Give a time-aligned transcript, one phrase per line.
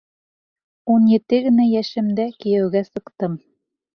[0.93, 3.37] Ун ете генә йәшемдә кейәүгә сыҡтым.